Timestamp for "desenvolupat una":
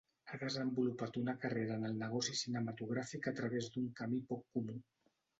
0.43-1.33